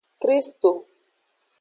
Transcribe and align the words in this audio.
Kristo. 0.21 0.71